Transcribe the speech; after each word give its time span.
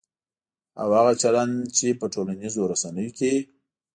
او 0.81 0.87
هغه 0.97 1.13
چلند 1.21 1.53
چې 1.77 1.87
په 1.99 2.05
ټولنیزو 2.13 2.61
رسنیو 2.71 3.15
کې 3.17 3.33